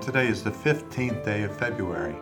[0.00, 2.16] Today is the 15th day of February,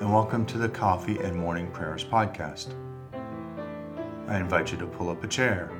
[0.00, 2.74] and welcome to the Coffee and Morning Prayers podcast.
[4.26, 5.70] I invite you to pull up a chair,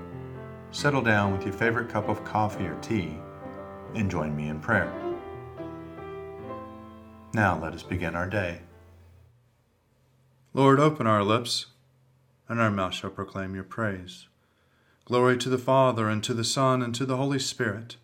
[0.70, 3.18] settle down with your favorite cup of coffee or tea,
[3.96, 4.92] and join me in prayer.
[7.34, 8.60] Now let us begin our day.
[10.54, 11.66] Lord, open our lips,
[12.48, 14.28] and our mouth shall proclaim your praise.
[15.04, 17.96] Glory to the Father, and to the Son, and to the Holy Spirit,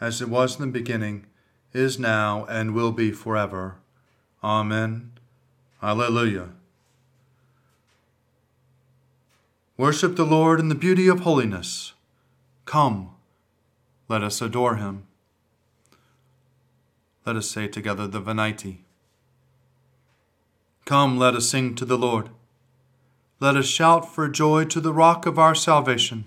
[0.00, 1.26] as it was in the beginning
[1.74, 3.76] is now, and will be forever.
[4.42, 5.10] Amen.
[5.82, 6.50] Alleluia.
[9.76, 11.94] Worship the Lord in the beauty of holiness.
[12.64, 13.10] Come,
[14.08, 15.02] let us adore him.
[17.26, 18.78] Let us say together the Venite.
[20.84, 22.28] Come, let us sing to the Lord.
[23.40, 26.26] Let us shout for joy to the rock of our salvation.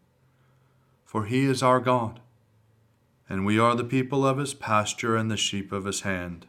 [1.11, 2.21] for he is our God,
[3.27, 6.45] and we are the people of his pasture and the sheep of his hand.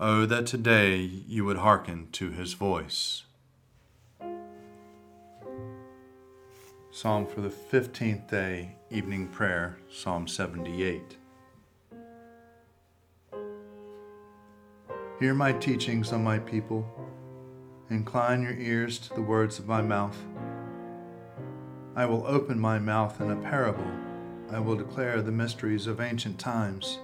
[0.00, 3.24] Oh, that today you would hearken to his voice.
[6.90, 11.18] Psalm for the 15th day, evening prayer, Psalm 78.
[15.20, 16.86] Hear my teachings, O my people.
[17.90, 20.16] Incline your ears to the words of my mouth.
[21.94, 23.86] I will open my mouth in a parable.
[24.50, 26.98] I will declare the mysteries of ancient times.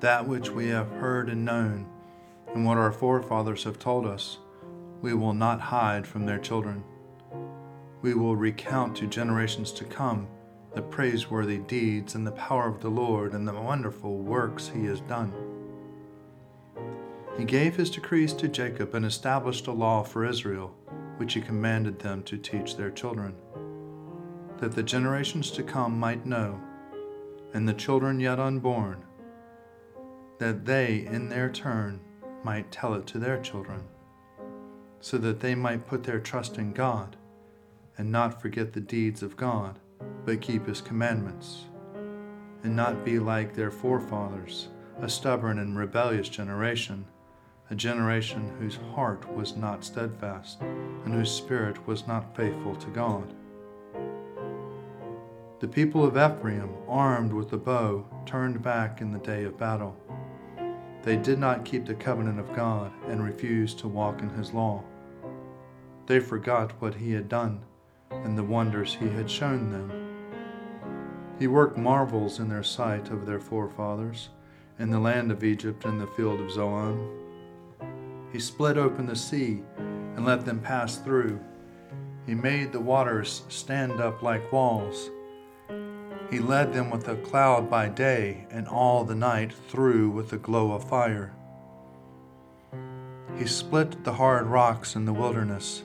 [0.00, 1.86] That which we have heard and known,
[2.54, 4.36] and what our forefathers have told us,
[5.00, 6.84] we will not hide from their children.
[8.02, 10.28] We will recount to generations to come
[10.74, 15.00] the praiseworthy deeds and the power of the Lord and the wonderful works he has
[15.00, 15.32] done.
[17.38, 20.74] He gave his decrees to Jacob and established a law for Israel
[21.20, 23.34] which he commanded them to teach their children,
[24.56, 26.58] that the generations to come might know,
[27.52, 29.04] and the children yet unborn,
[30.38, 32.00] that they in their turn
[32.42, 33.82] might tell it to their children,
[35.00, 37.16] so that they might put their trust in God
[37.98, 39.78] and not forget the deeds of God,
[40.24, 41.66] but keep his commandments,
[42.64, 44.68] and not be like their forefathers,
[45.02, 47.04] a stubborn and rebellious generation
[47.70, 53.32] a generation whose heart was not steadfast and whose spirit was not faithful to God.
[55.60, 59.96] The people of Ephraim, armed with the bow, turned back in the day of battle.
[61.02, 64.82] They did not keep the covenant of God and refused to walk in his law.
[66.06, 67.62] They forgot what he had done
[68.10, 69.92] and the wonders he had shown them.
[71.38, 74.30] He worked marvels in their sight of their forefathers,
[74.78, 77.19] in the land of Egypt and the field of Zoan
[78.32, 81.40] he split open the sea and let them pass through.
[82.26, 85.10] He made the waters stand up like walls.
[86.30, 90.38] He led them with a cloud by day, and all the night through with a
[90.38, 91.34] glow of fire.
[93.36, 95.82] He split the hard rocks in the wilderness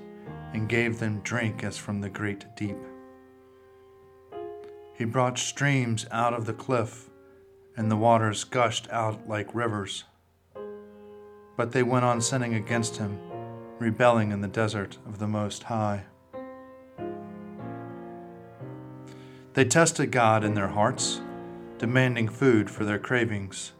[0.53, 2.77] and gave them drink as from the great deep.
[4.93, 7.09] He brought streams out of the cliff,
[7.75, 10.03] and the waters gushed out like rivers.
[11.55, 13.19] But they went on sinning against him,
[13.79, 16.05] rebelling in the desert of the Most High.
[19.53, 21.21] They tested God in their hearts,
[21.77, 23.71] demanding food for their cravings.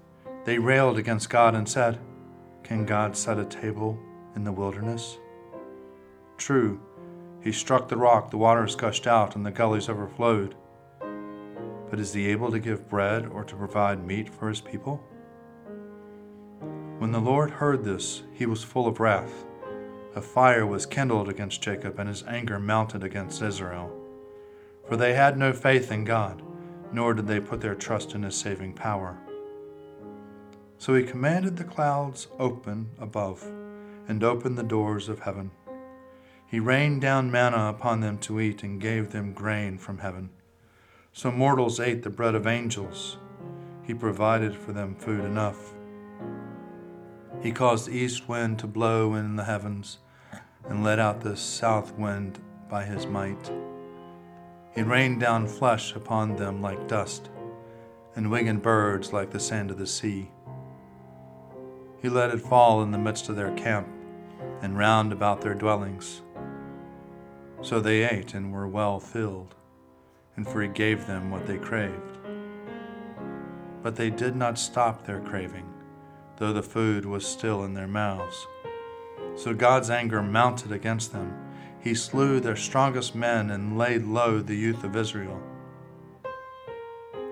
[0.46, 2.00] They railed against God and said,
[2.64, 4.00] Can God set a table
[4.36, 5.18] in the wilderness?
[6.38, 6.80] True,
[7.42, 10.56] he struck the rock, the waters gushed out, and the gullies overflowed.
[11.90, 15.04] But is he able to give bread or to provide meat for his people?
[16.98, 19.44] When the Lord heard this, he was full of wrath.
[20.16, 23.92] A fire was kindled against Jacob, and his anger mounted against Israel.
[24.88, 26.42] For they had no faith in God,
[26.94, 29.18] nor did they put their trust in his saving power.
[30.78, 33.46] So he commanded the clouds open above,
[34.08, 35.52] and opened the doors of heaven.
[36.48, 40.30] He rained down manna upon them to eat, and gave them grain from heaven.
[41.12, 43.18] So mortals ate the bread of angels.
[43.84, 45.75] He provided for them food enough.
[47.46, 50.00] He caused the east wind to blow in the heavens
[50.68, 52.40] and let out the south wind
[52.72, 53.52] by his might.
[54.74, 57.30] He rained down flesh upon them like dust,
[58.16, 60.32] and winged birds like the sand of the sea.
[62.02, 63.88] He let it fall in the midst of their camp
[64.64, 66.24] and round about their dwellings.
[67.62, 69.54] So they ate and were well filled,
[70.36, 72.18] and for he gave them what they craved.
[73.84, 75.75] But they did not stop their craving,
[76.38, 78.48] though the food was still in their mouths.
[79.36, 81.34] So God's anger mounted against them.
[81.80, 85.42] He slew their strongest men and laid low the youth of Israel.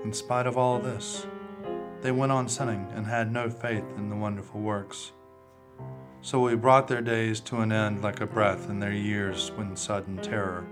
[0.04, 1.26] In spite of all this,
[2.02, 5.14] they went on sinning and had no faith in the wonderful works.
[6.22, 9.76] So he brought their days to an end like a breath, and their years in
[9.76, 10.66] sudden terror.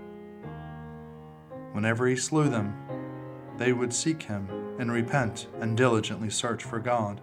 [1.72, 2.76] Whenever he slew them,
[3.58, 4.48] they would seek him
[4.78, 7.20] and repent and diligently search for God.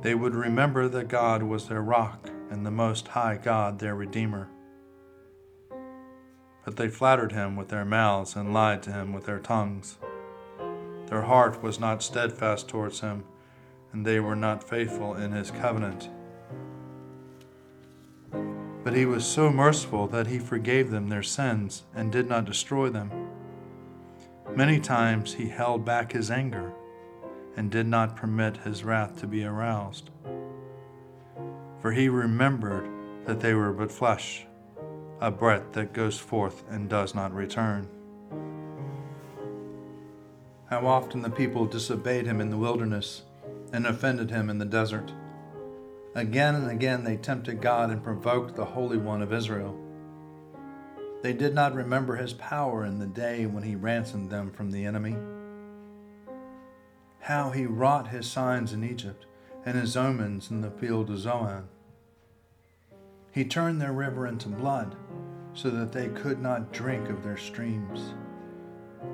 [0.00, 4.48] They would remember that God was their rock and the Most High God their Redeemer.
[6.64, 9.98] But they flattered him with their mouths and lied to him with their tongues.
[11.06, 13.24] Their heart was not steadfast towards him,
[13.92, 16.10] and they were not faithful in his covenant.
[18.84, 22.88] But he was so merciful that he forgave them their sins and did not destroy
[22.88, 23.10] them.
[24.54, 26.72] Many times he held back his anger
[27.58, 30.10] and did not permit his wrath to be aroused.
[31.80, 32.88] For he remembered
[33.26, 34.46] that they were but flesh,
[35.20, 37.88] a breath that goes forth and does not return.
[40.70, 43.22] How often the people disobeyed him in the wilderness
[43.72, 45.12] and offended him in the desert.
[46.14, 49.76] Again and again they tempted God and provoked the Holy One of Israel.
[51.22, 54.84] They did not remember his power in the day when he ransomed them from the
[54.84, 55.16] enemy.
[57.28, 59.26] How he wrought his signs in Egypt
[59.66, 61.68] and his omens in the field of Zoan.
[63.30, 64.96] He turned their river into blood
[65.52, 68.14] so that they could not drink of their streams.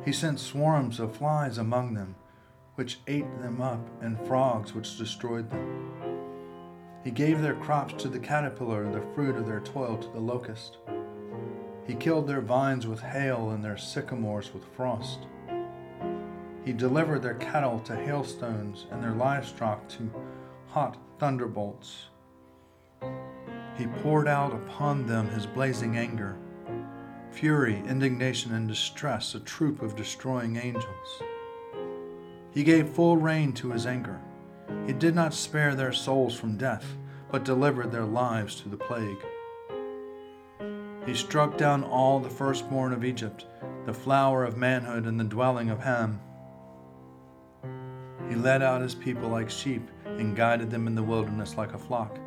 [0.04, 2.14] He sent swarms of flies among them,
[2.76, 5.90] which ate them up, and frogs which destroyed them.
[7.02, 10.76] He gave their crops to the caterpillar, the fruit of their toil to the locust.
[11.84, 15.26] He killed their vines with hail and their sycamores with frost.
[16.64, 20.10] He delivered their cattle to hailstones and their livestock to
[20.68, 22.06] hot thunderbolts.
[23.76, 26.36] He poured out upon them his blazing anger,
[27.30, 31.22] fury, indignation, and distress, a troop of destroying angels.
[32.52, 34.20] He gave full rein to his anger
[34.86, 36.84] he did not spare their souls from death,
[37.30, 39.24] but delivered their lives to the plague.
[41.06, 43.46] He struck down all the firstborn of Egypt,
[43.86, 46.20] the flower of manhood and the dwelling of Ham.
[48.28, 51.78] He led out his people like sheep and guided them in the wilderness like a
[51.78, 52.18] flock.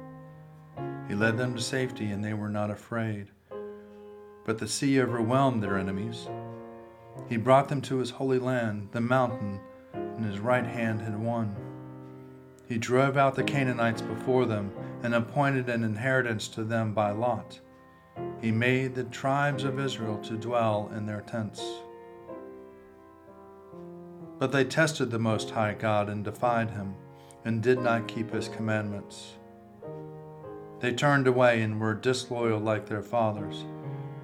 [1.07, 3.27] He led them to safety, and they were not afraid.
[4.45, 6.27] But the sea overwhelmed their enemies.
[7.29, 9.59] He brought them to his holy land, the mountain,
[9.94, 11.55] and his right hand had won.
[12.67, 14.71] He drove out the Canaanites before them
[15.03, 17.59] and appointed an inheritance to them by lot.
[18.41, 21.63] He made the tribes of Israel to dwell in their tents.
[24.39, 26.95] But they tested the Most High God and defied him,
[27.44, 29.34] and did not keep his commandments.
[30.80, 33.66] They turned away and were disloyal like their fathers,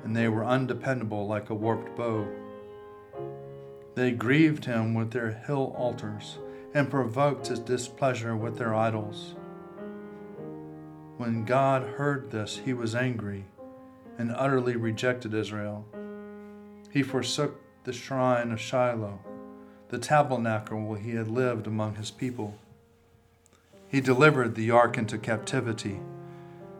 [0.03, 2.27] and they were undependable like a warped bow.
[3.95, 6.37] They grieved him with their hill altars
[6.73, 9.35] and provoked his displeasure with their idols.
[11.17, 13.45] When God heard this, he was angry
[14.17, 15.85] and utterly rejected Israel.
[16.91, 19.19] He forsook the shrine of Shiloh,
[19.93, 22.55] the tabernacle where he had lived among his people.
[23.87, 25.99] He delivered the ark into captivity,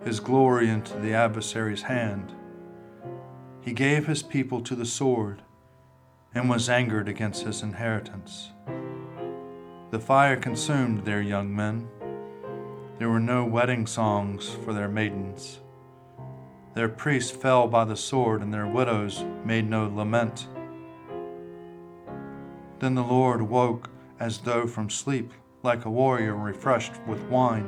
[0.03, 2.33] his glory into the adversary's hand.
[3.61, 5.43] He gave his people to the sword
[6.33, 8.49] and was angered against his inheritance.
[9.91, 11.87] The fire consumed their young men.
[12.97, 15.59] There were no wedding songs for their maidens.
[16.73, 20.47] Their priests fell by the sword, and their widows made no lament.
[22.83, 25.31] Then the Lord woke as though from sleep,
[25.63, 27.65] like a warrior refreshed with wine.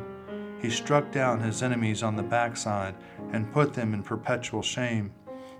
[0.61, 2.95] He struck down his enemies on the backside
[3.31, 5.13] and put them in perpetual shame.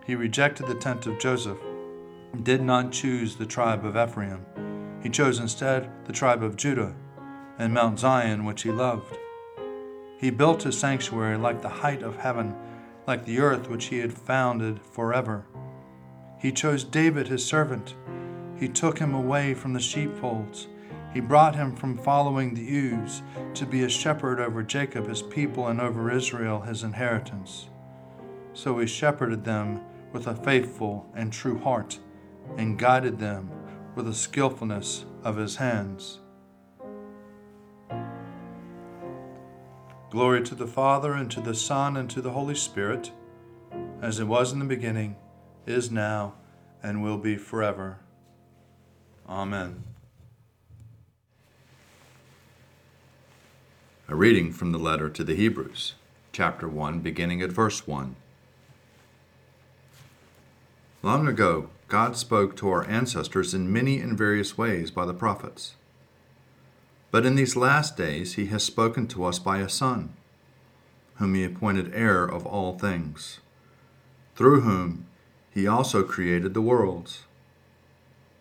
[0.05, 1.57] He rejected the tent of Joseph,
[2.33, 4.45] and did not choose the tribe of Ephraim.
[5.01, 6.93] He chose instead the tribe of Judah
[7.57, 9.17] and Mount Zion, which he loved.
[10.17, 12.53] He built his sanctuary like the height of heaven,
[13.07, 15.45] like the earth which he had founded forever.
[16.41, 17.95] He chose David his servant.
[18.57, 20.67] He took him away from the sheepfolds.
[21.13, 23.21] He brought him from following the ewes
[23.53, 27.69] to be a shepherd over Jacob his people and over Israel his inheritance.
[28.53, 29.81] So he shepherded them
[30.11, 31.99] with a faithful and true heart
[32.57, 33.51] and guided them
[33.95, 36.19] with the skillfulness of his hands.
[40.09, 43.11] Glory to the Father, and to the Son, and to the Holy Spirit,
[44.01, 45.17] as it was in the beginning,
[45.65, 46.35] is now,
[46.81, 47.99] and will be forever.
[49.27, 49.83] Amen.
[54.07, 55.95] A reading from the letter to the Hebrews,
[56.31, 58.15] chapter 1, beginning at verse 1.
[61.01, 65.73] Long ago, God spoke to our ancestors in many and various ways by the prophets.
[67.09, 70.13] But in these last days, He has spoken to us by a Son,
[71.15, 73.39] whom He appointed heir of all things,
[74.35, 75.07] through whom
[75.49, 77.23] He also created the worlds.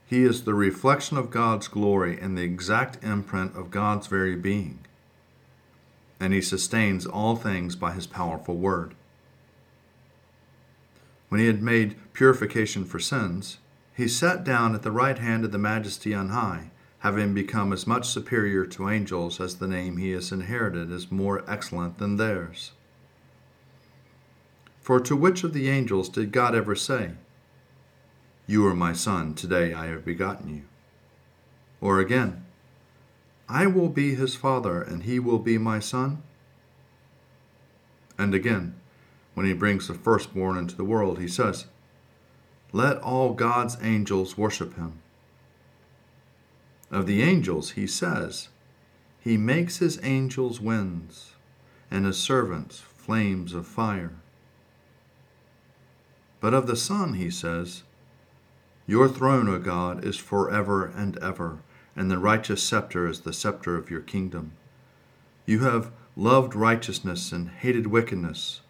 [0.06, 4.80] He is the reflection of God's glory and the exact imprint of God's very being,
[6.20, 8.94] and He sustains all things by His powerful word.
[11.34, 13.58] When he had made purification for sins,
[13.92, 16.70] he sat down at the right hand of the Majesty on high,
[17.00, 21.42] having become as much superior to angels as the name he has inherited is more
[21.50, 22.70] excellent than theirs.
[24.80, 27.10] For to which of the angels did God ever say,
[28.46, 30.62] You are my son, today I have begotten you?
[31.80, 32.44] Or again,
[33.48, 36.22] I will be his father, and he will be my son?
[38.18, 38.74] And again,
[39.34, 41.66] when he brings the firstborn into the world, he says,
[42.72, 45.00] Let all God's angels worship him.
[46.90, 48.48] Of the angels, he says,
[49.20, 51.32] He makes his angels winds,
[51.90, 54.12] and his servants flames of fire.
[56.40, 57.82] But of the Son, he says,
[58.86, 61.58] Your throne, O God, is forever and ever,
[61.96, 64.52] and the righteous scepter is the scepter of your kingdom.
[65.46, 68.60] You have loved righteousness and hated wickedness.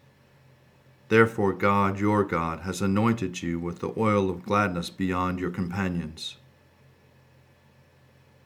[1.09, 6.37] Therefore, God, your God, has anointed you with the oil of gladness beyond your companions.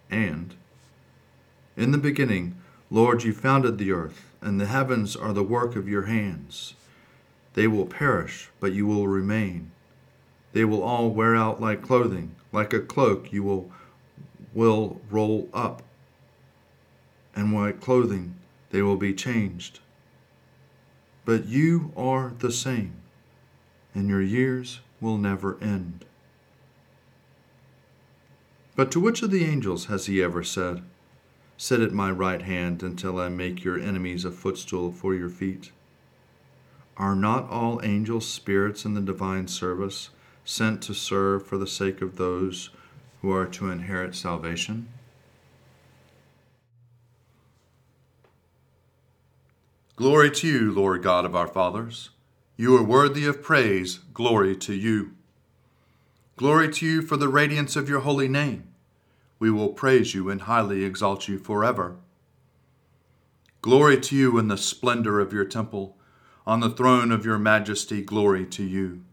[0.10, 0.56] And,
[1.78, 2.56] in the beginning,
[2.90, 6.74] Lord, you founded the earth, and the heavens are the work of your hands.
[7.54, 9.72] They will perish, but you will remain.
[10.54, 13.72] They will all wear out like clothing, like a cloak you will,
[14.54, 15.84] will roll up,
[17.36, 18.36] and like clothing
[18.72, 19.80] they will be changed
[21.30, 22.92] but you are the same,
[23.94, 26.04] and your years will never end.
[28.76, 30.82] But to which of the angels has he ever said,
[31.56, 35.72] Sit at my right hand until I make your enemies a footstool for your feet?
[36.98, 40.10] Are not all angels spirits in the divine service,
[40.46, 42.70] sent to serve for the sake of those
[43.22, 44.88] who are to inherit salvation?
[49.96, 52.10] Glory to you, Lord God of our fathers.
[52.56, 54.00] You are worthy of praise.
[54.14, 55.12] Glory to you.
[56.38, 58.64] Glory to you for the radiance of your holy name.
[59.40, 61.98] We will praise you and highly exalt you forever.
[63.62, 65.98] Glory to you in the splendor of your temple.
[66.48, 69.04] On the throne of your majesty, glory to you.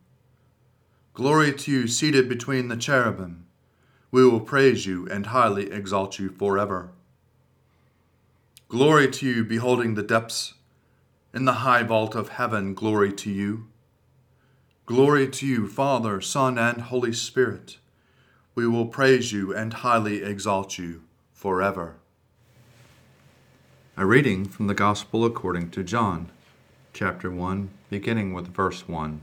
[1.17, 3.47] Glory to you seated between the cherubim.
[4.11, 6.91] We will praise you and highly exalt you forever.
[8.69, 10.53] Glory to you, beholding the depths
[11.33, 13.67] in the high vault of heaven, glory to you.
[14.85, 17.79] Glory to you, Father, Son, and Holy Spirit.
[18.55, 21.97] We will praise you and highly exalt you forever.
[23.97, 26.29] A reading from the Gospel according to John,
[26.93, 29.23] chapter 1, beginning with verse 1.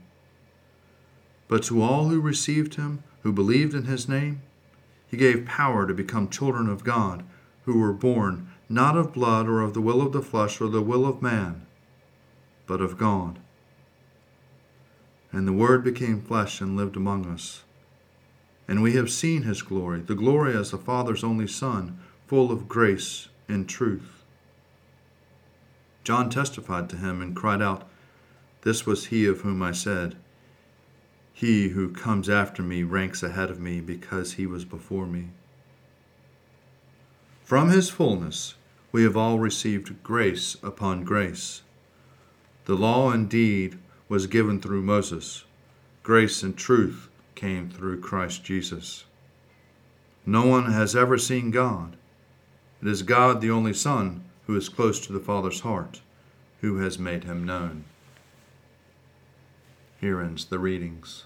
[1.51, 4.41] But to all who received him, who believed in his name,
[5.05, 7.25] he gave power to become children of God,
[7.65, 10.81] who were born not of blood or of the will of the flesh or the
[10.81, 11.65] will of man,
[12.67, 13.37] but of God.
[15.33, 17.63] And the Word became flesh and lived among us.
[18.65, 22.69] and we have seen his glory, the glory as the Father's only Son, full of
[22.69, 24.23] grace and truth.
[26.05, 27.89] John testified to him and cried out,
[28.61, 30.15] This was he of whom I said,
[31.41, 35.29] He who comes after me ranks ahead of me because he was before me.
[37.43, 38.53] From his fullness
[38.91, 41.63] we have all received grace upon grace.
[42.65, 45.45] The law indeed was given through Moses,
[46.03, 49.05] grace and truth came through Christ Jesus.
[50.27, 51.95] No one has ever seen God.
[52.83, 56.01] It is God, the only Son, who is close to the Father's heart,
[56.59, 57.85] who has made him known.
[59.99, 61.25] Here ends the readings.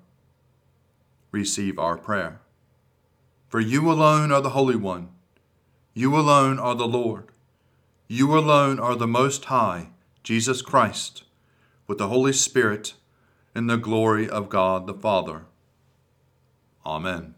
[1.31, 2.41] Receive our prayer.
[3.47, 5.09] For you alone are the Holy One.
[5.93, 7.25] You alone are the Lord.
[8.07, 9.89] You alone are the Most High,
[10.23, 11.23] Jesus Christ,
[11.87, 12.93] with the Holy Spirit
[13.55, 15.45] in the glory of God the Father.
[16.85, 17.35] Amen.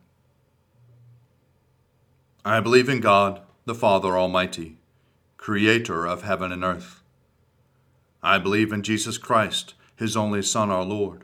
[2.46, 4.78] I believe in God, the Father Almighty,
[5.38, 7.02] creator of heaven and earth.
[8.22, 11.24] I believe in Jesus Christ, his only Son, our Lord.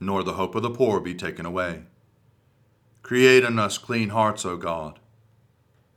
[0.00, 1.82] nor the hope of the poor be taken away.
[3.02, 4.98] Create in us clean hearts, O God,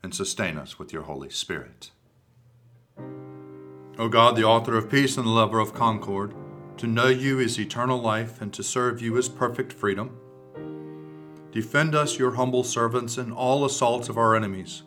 [0.01, 1.91] and sustain us with your Holy Spirit.
[3.97, 6.33] O God, the author of peace and the lover of concord,
[6.77, 10.17] to know you is eternal life, and to serve you is perfect freedom.
[11.51, 14.83] Defend us, your humble servants, in all assaults of our enemies,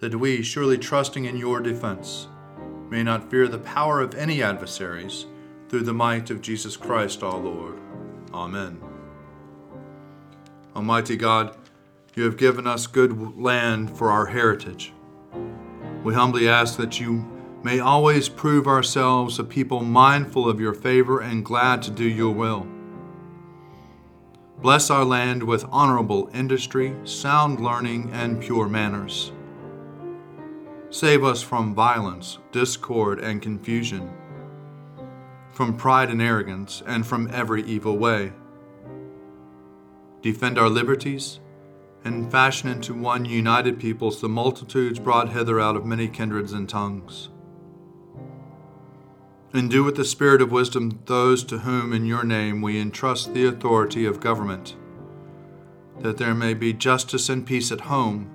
[0.00, 2.26] that we, surely trusting in your defense,
[2.90, 5.26] may not fear the power of any adversaries,
[5.68, 7.80] through the might of Jesus Christ our Lord.
[8.36, 8.78] Amen.
[10.74, 11.56] Almighty God,
[12.14, 14.92] you have given us good land for our heritage.
[16.04, 17.24] We humbly ask that you
[17.62, 22.30] may always prove ourselves a people mindful of your favor and glad to do your
[22.30, 22.66] will.
[24.60, 29.32] Bless our land with honorable industry, sound learning, and pure manners.
[30.90, 34.10] Save us from violence, discord, and confusion,
[35.56, 38.30] from pride and arrogance, and from every evil way.
[40.20, 41.40] Defend our liberties,
[42.04, 46.68] and fashion into one united peoples the multitudes brought hither out of many kindreds and
[46.68, 47.30] tongues.
[49.54, 53.32] And do with the spirit of wisdom those to whom in your name we entrust
[53.32, 54.76] the authority of government,
[56.00, 58.30] that there may be justice and peace at home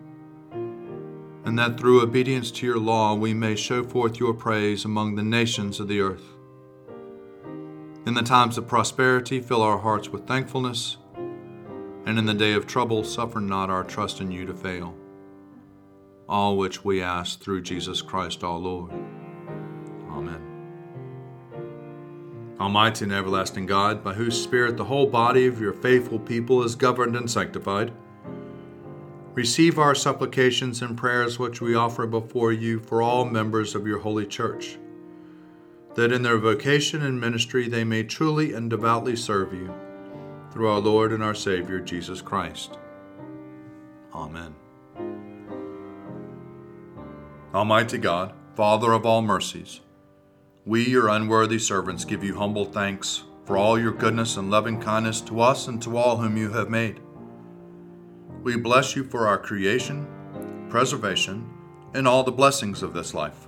[1.46, 5.24] and that through obedience to your law we may show forth your praise among the
[5.24, 6.31] nations of the earth.
[8.04, 10.98] In the times of prosperity, fill our hearts with thankfulness,
[12.08, 14.96] and in the day of trouble, suffer not our trust in you to fail.
[16.28, 18.92] All which we ask through Jesus Christ our Lord.
[20.10, 20.42] Amen.
[22.60, 26.74] Almighty and everlasting God, by whose Spirit the whole body of your faithful people is
[26.74, 27.94] governed and sanctified,
[29.36, 34.00] receive our supplications and prayers which we offer before you for all members of your
[34.00, 34.80] holy church,
[35.96, 39.74] that in their vocation and ministry they may truly and devoutly serve you,
[40.52, 42.78] through our Lord and our Savior, Jesus Christ.
[44.14, 44.56] Amen.
[47.54, 49.82] Almighty God, Father of all mercies,
[50.66, 55.22] we, your unworthy servants, give you humble thanks for all your goodness and loving kindness
[55.22, 57.00] to us and to all whom you have made.
[58.44, 60.08] We bless you for our creation,
[60.70, 61.50] preservation,
[61.94, 63.48] and all the blessings of this life.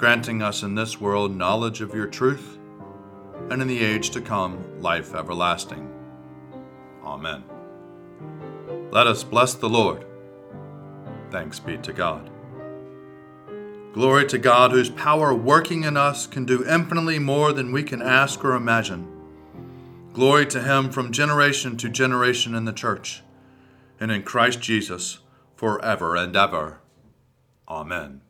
[0.00, 2.56] granting us in this world knowledge of your truth,
[3.50, 5.92] and in the age to come, life everlasting.
[7.04, 7.44] Amen.
[8.90, 10.06] Let us bless the Lord.
[11.30, 12.30] Thanks be to God.
[13.92, 18.00] Glory to God, whose power working in us can do infinitely more than we can
[18.00, 19.06] ask or imagine.
[20.14, 23.22] Glory to Him from generation to generation in the church
[24.00, 25.18] and in Christ Jesus
[25.56, 26.80] forever and ever.
[27.68, 28.22] Amen.